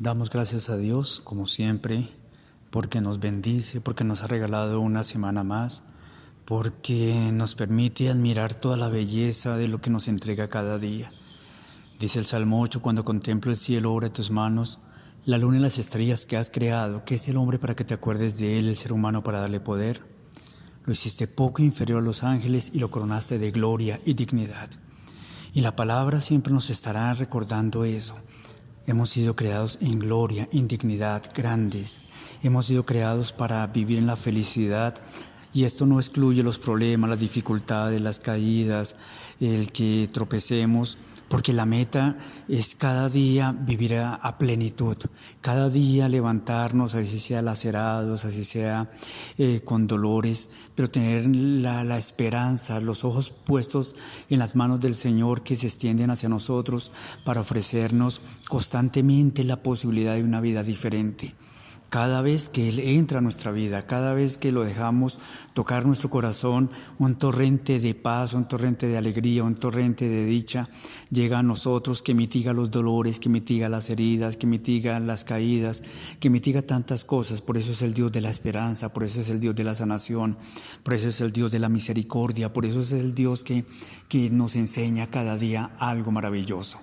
[0.00, 2.08] Damos gracias a Dios, como siempre,
[2.70, 5.82] porque nos bendice, porque nos ha regalado una semana más,
[6.46, 11.12] porque nos permite admirar toda la belleza de lo que nos entrega cada día.
[11.98, 14.78] Dice el Salmo 8, cuando contemplo el cielo, obra de tus manos,
[15.26, 17.92] la luna y las estrellas que has creado, ¿qué es el hombre para que te
[17.92, 20.00] acuerdes de él, el ser humano para darle poder?
[20.86, 24.70] Lo hiciste poco inferior a los ángeles y lo coronaste de gloria y dignidad.
[25.52, 28.14] Y la palabra siempre nos estará recordando eso
[28.86, 32.00] Hemos sido creados en gloria, en dignidad, grandes.
[32.42, 34.94] Hemos sido creados para vivir en la felicidad
[35.52, 38.94] y esto no excluye los problemas, las dificultades, las caídas,
[39.40, 40.96] el que tropecemos,
[41.30, 44.96] porque la meta es cada día vivir a, plenitud,
[45.40, 48.90] cada día levantarnos, así sea lacerados, así sea
[49.38, 53.94] eh, con dolores, pero tener la, la, esperanza, los ojos puestos
[54.28, 56.90] en las manos del Señor que se extienden hacia nosotros
[57.24, 61.36] para ofrecernos constantemente la posibilidad de una vida diferente.
[61.90, 65.18] Cada vez que Él entra a nuestra vida, cada vez que lo dejamos
[65.54, 70.68] tocar nuestro corazón, un torrente de paz, un torrente de alegría, un torrente de dicha
[71.10, 75.82] llega a nosotros que mitiga los dolores, que mitiga las heridas, que mitiga las caídas,
[76.20, 77.42] que mitiga tantas cosas.
[77.42, 79.74] Por eso es el Dios de la esperanza, por eso es el Dios de la
[79.74, 80.38] sanación,
[80.84, 83.64] por eso es el Dios de la misericordia, por eso es el Dios que,
[84.08, 86.78] que nos enseña cada día algo maravilloso.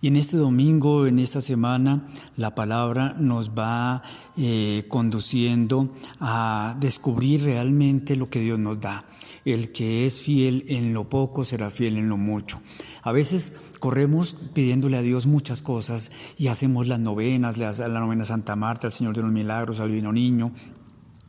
[0.00, 4.02] Y en este domingo, en esta semana, la palabra nos va
[4.36, 5.88] eh, conduciendo
[6.20, 9.04] a descubrir realmente lo que Dios nos da.
[9.44, 12.60] El que es fiel en lo poco será fiel en lo mucho.
[13.02, 18.56] A veces corremos pidiéndole a Dios muchas cosas y hacemos las novenas, la novena Santa
[18.56, 20.52] Marta, al Señor de los Milagros, al Vino Niño,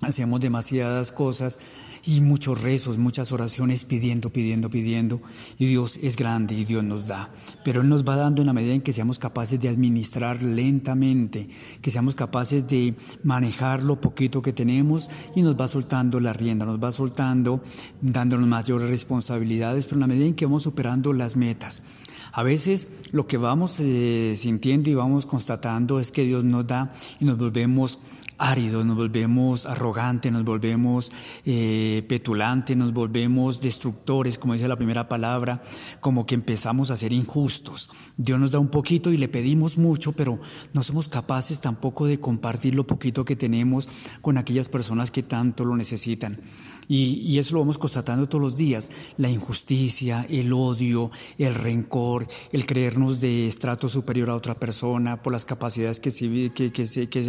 [0.00, 1.58] hacemos demasiadas cosas
[2.06, 5.20] y muchos rezos, muchas oraciones pidiendo, pidiendo, pidiendo.
[5.58, 7.30] Y Dios es grande y Dios nos da.
[7.64, 11.48] Pero Él nos va dando en la medida en que seamos capaces de administrar lentamente,
[11.80, 16.66] que seamos capaces de manejar lo poquito que tenemos y nos va soltando la rienda,
[16.66, 17.62] nos va soltando,
[18.02, 21.82] dándonos mayores responsabilidades, pero en la medida en que vamos superando las metas.
[22.32, 26.92] A veces lo que vamos eh, sintiendo y vamos constatando es que Dios nos da
[27.20, 28.00] y nos volvemos
[28.38, 31.12] áridos, nos volvemos arrogantes, nos volvemos
[31.44, 35.62] eh, petulantes, nos volvemos destructores, como dice la primera palabra,
[36.00, 37.90] como que empezamos a ser injustos.
[38.16, 40.40] Dios nos da un poquito y le pedimos mucho, pero
[40.72, 43.88] no somos capaces tampoco de compartir lo poquito que tenemos
[44.20, 46.38] con aquellas personas que tanto lo necesitan.
[46.88, 52.66] Y, eso lo vamos constatando todos los días, la injusticia, el odio, el rencor, el
[52.66, 56.10] creernos de estrato superior a otra persona por las capacidades que,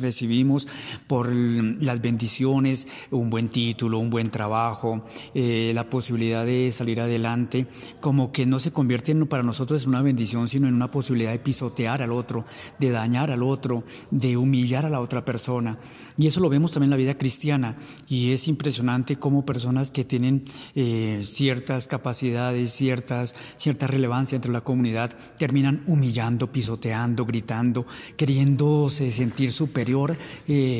[0.00, 0.68] recibimos,
[1.06, 5.04] por las bendiciones, un buen título, un buen trabajo,
[5.34, 7.66] eh, la posibilidad de salir adelante,
[8.00, 11.38] como que no se convierte para nosotros en una bendición, sino en una posibilidad de
[11.38, 12.44] pisotear al otro,
[12.78, 15.78] de dañar al otro, de humillar a la otra persona.
[16.18, 17.76] Y eso lo vemos también en la vida cristiana
[18.08, 24.62] y es impresionante cómo personas que tienen eh, ciertas capacidades, ciertas, cierta relevancia entre la
[24.62, 27.86] comunidad, terminan humillando, pisoteando, gritando,
[28.16, 30.16] queriéndose sentir superior
[30.48, 30.75] eh,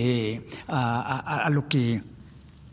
[0.69, 2.03] a, lo que,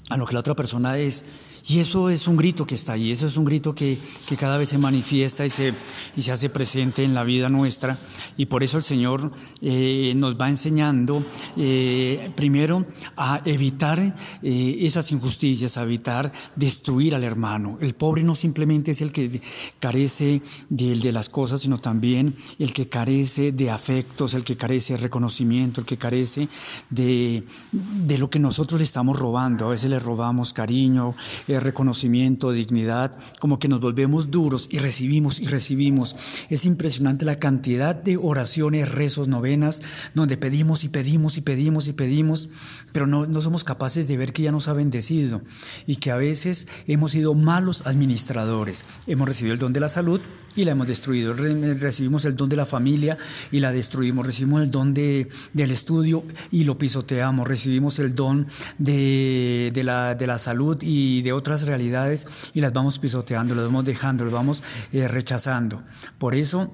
[0.09, 1.25] a lo que la otra persona es.
[1.65, 3.97] Y eso es un grito que está ahí, eso es un grito que,
[4.27, 5.73] que, cada vez se manifiesta y se,
[6.15, 7.97] y se hace presente en la vida nuestra.
[8.35, 9.31] Y por eso el Señor
[9.61, 11.23] eh, nos va enseñando
[11.55, 12.85] eh, primero
[13.15, 13.99] a evitar
[14.41, 17.77] eh, esas injusticias, a evitar destruir al hermano.
[17.79, 19.41] El pobre no simplemente es el que
[19.79, 24.93] carece de, de las cosas, sino también el que carece de afectos, el que carece
[24.93, 26.49] de reconocimiento, el que carece
[26.89, 29.67] de, de lo que nosotros le estamos robando.
[29.67, 31.15] A veces le robamos cariño,
[31.59, 36.15] reconocimiento, dignidad, como que nos volvemos duros y recibimos y recibimos.
[36.49, 39.81] Es impresionante la cantidad de oraciones, rezos, novenas,
[40.13, 42.49] donde pedimos y pedimos y pedimos y pedimos,
[42.91, 45.41] pero no, no somos capaces de ver que ya nos ha bendecido
[45.85, 48.85] y que a veces hemos sido malos administradores.
[49.07, 50.21] Hemos recibido el don de la salud
[50.55, 51.33] y la hemos destruido.
[51.33, 53.17] Recibimos el don de la familia
[53.51, 54.25] y la destruimos.
[54.25, 57.47] Recibimos el don de, del estudio y lo pisoteamos.
[57.47, 62.73] Recibimos el don de, de, la, de la salud y de otras realidades y las
[62.73, 65.81] vamos pisoteando, las vamos dejando, las vamos eh, rechazando.
[66.17, 66.73] Por eso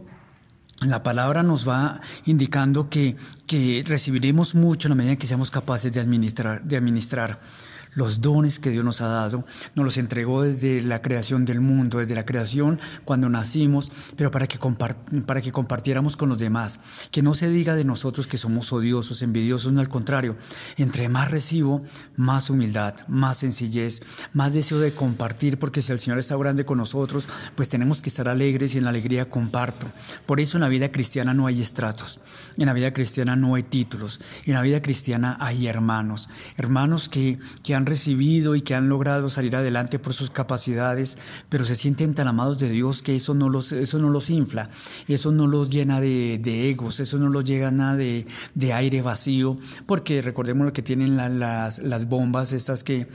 [0.81, 3.17] la palabra nos va indicando que,
[3.47, 6.63] que recibiremos mucho en la medida que seamos capaces de administrar.
[6.63, 7.39] De administrar.
[7.93, 9.45] Los dones que Dios nos ha dado,
[9.75, 14.47] nos los entregó desde la creación del mundo, desde la creación cuando nacimos, pero para
[14.47, 14.59] que,
[15.25, 16.79] para que compartiéramos con los demás.
[17.11, 20.35] Que no se diga de nosotros que somos odiosos, envidiosos, no al contrario.
[20.77, 21.83] Entre más recibo,
[22.15, 24.01] más humildad, más sencillez,
[24.33, 28.09] más deseo de compartir, porque si el Señor está grande con nosotros, pues tenemos que
[28.09, 29.87] estar alegres y en la alegría comparto.
[30.25, 32.19] Por eso en la vida cristiana no hay estratos,
[32.57, 37.39] en la vida cristiana no hay títulos, en la vida cristiana hay hermanos, hermanos que,
[37.63, 41.17] que han recibido y que han logrado salir adelante por sus capacidades,
[41.49, 44.69] pero se sienten tan amados de Dios que eso no los, eso no los infla,
[45.07, 50.21] eso no los llena de, egos, eso no los llena de, de aire vacío, porque
[50.21, 53.07] recordemos lo que tienen las, bombas estas que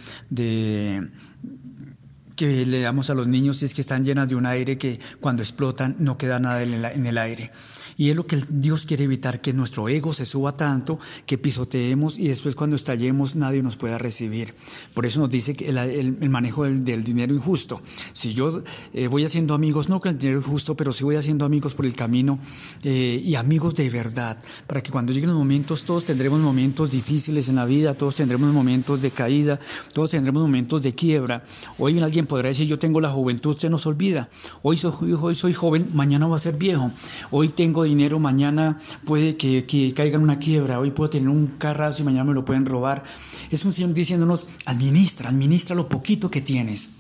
[2.37, 4.99] que le damos a los niños y es que están llenas de un aire que
[5.21, 7.53] cuando explotan no queda nada en el aire.
[7.97, 12.19] Y es lo que Dios quiere evitar, que nuestro ego se suba tanto, que pisoteemos
[12.19, 14.55] y después cuando estallemos nadie nos pueda recibir.
[14.95, 17.81] Por eso nos dice que el, manejo del, dinero injusto.
[18.13, 18.63] Si yo
[18.93, 21.87] eh, voy haciendo amigos, no con el dinero injusto, pero sí voy haciendo amigos por
[21.87, 22.39] el camino
[22.83, 27.49] eh, y amigos de verdad, para que cuando lleguen los momentos, todos tendremos momentos difíciles
[27.49, 29.61] en la vida, todos tendremos momentos de caída,
[29.93, 31.43] todos tendremos momentos de quiebra.
[31.79, 34.29] Hoy alguien podrá decir, yo tengo la juventud, se nos olvida.
[34.63, 36.91] Hoy soy, hoy soy joven, mañana voy a ser viejo.
[37.31, 42.03] Hoy tengo dinero, mañana puede que, caiga en una quiebra, hoy puedo tener un carrazo
[42.03, 43.05] y mañana me lo pueden robar.
[43.51, 46.91] Es un Señor diciéndonos, administra, administra lo poquito que tienes.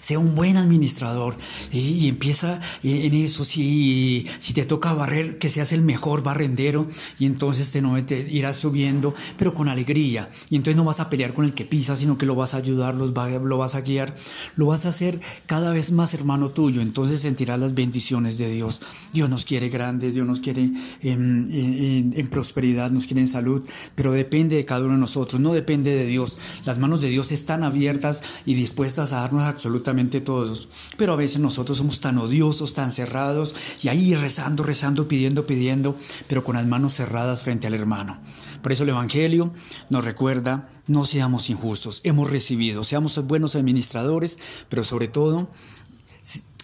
[0.00, 1.36] Sea un buen administrador
[1.72, 3.44] y empieza en eso.
[3.44, 6.88] Si, si te toca barrer, que seas el mejor barrendero
[7.18, 10.30] y entonces te, no, te irás subiendo, pero con alegría.
[10.50, 12.58] Y entonces no vas a pelear con el que pisa, sino que lo vas a
[12.58, 14.14] ayudar, los lo vas a guiar,
[14.56, 16.80] lo vas a hacer cada vez más hermano tuyo.
[16.80, 18.82] Entonces sentirás las bendiciones de Dios.
[19.12, 20.70] Dios nos quiere grandes, Dios nos quiere
[21.02, 23.62] en, en prosperidad, nos quiere en salud,
[23.94, 26.38] pero depende de cada uno de nosotros, no depende de Dios.
[26.64, 29.85] Las manos de Dios están abiertas y dispuestas a darnos absolutamente
[30.24, 30.68] todos.
[30.96, 35.96] Pero a veces nosotros somos tan odiosos, tan cerrados, y ahí rezando, rezando, pidiendo, pidiendo,
[36.28, 38.18] pero con las manos cerradas frente al hermano.
[38.62, 39.52] Por eso el Evangelio
[39.90, 44.38] nos recuerda, no seamos injustos, hemos recibido, seamos buenos administradores,
[44.68, 45.48] pero sobre todo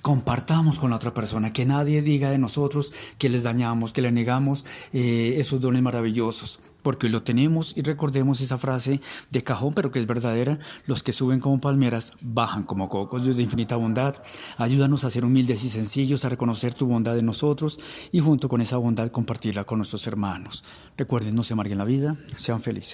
[0.03, 4.11] compartamos con la otra persona, que nadie diga de nosotros que les dañamos, que le
[4.11, 9.01] negamos eh, esos dones maravillosos, porque lo tenemos y recordemos esa frase
[9.31, 13.37] de cajón, pero que es verdadera, los que suben como palmeras bajan como cocos, Dios
[13.37, 14.17] de infinita bondad,
[14.59, 17.79] ayúdanos a ser humildes y sencillos, a reconocer tu bondad en nosotros
[18.11, 20.65] y junto con esa bondad compartirla con nuestros hermanos.
[20.97, 22.91] Recuerden, no se amarguen la vida, sean felices.